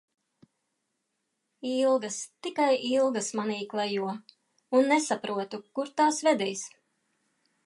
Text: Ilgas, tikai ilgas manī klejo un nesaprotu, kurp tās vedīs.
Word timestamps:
Ilgas, 1.73 2.17
tikai 2.47 2.71
ilgas 2.93 3.29
manī 3.41 3.59
klejo 3.75 4.11
un 4.81 4.93
nesaprotu, 4.95 5.65
kurp 5.79 5.97
tās 6.03 6.25
vedīs. 6.31 6.67